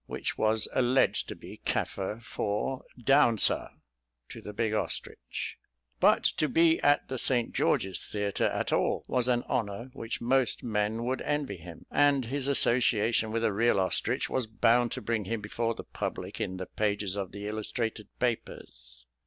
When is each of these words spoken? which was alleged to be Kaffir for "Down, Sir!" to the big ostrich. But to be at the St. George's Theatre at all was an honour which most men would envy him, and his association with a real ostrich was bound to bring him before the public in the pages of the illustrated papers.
which 0.07 0.35
was 0.35 0.67
alleged 0.73 1.27
to 1.27 1.35
be 1.35 1.61
Kaffir 1.63 2.19
for 2.23 2.83
"Down, 2.99 3.37
Sir!" 3.37 3.69
to 4.29 4.41
the 4.41 4.51
big 4.51 4.73
ostrich. 4.73 5.59
But 5.99 6.23
to 6.37 6.49
be 6.49 6.79
at 6.79 7.07
the 7.07 7.19
St. 7.19 7.53
George's 7.53 8.03
Theatre 8.03 8.47
at 8.47 8.73
all 8.73 9.03
was 9.05 9.27
an 9.27 9.43
honour 9.43 9.91
which 9.93 10.19
most 10.19 10.63
men 10.63 11.03
would 11.05 11.21
envy 11.21 11.57
him, 11.57 11.85
and 11.91 12.25
his 12.25 12.47
association 12.47 13.31
with 13.31 13.43
a 13.43 13.53
real 13.53 13.79
ostrich 13.79 14.27
was 14.27 14.47
bound 14.47 14.91
to 14.93 15.03
bring 15.03 15.25
him 15.25 15.39
before 15.39 15.75
the 15.75 15.83
public 15.83 16.41
in 16.41 16.57
the 16.57 16.65
pages 16.65 17.15
of 17.15 17.31
the 17.31 17.47
illustrated 17.47 18.07
papers. 18.17 19.05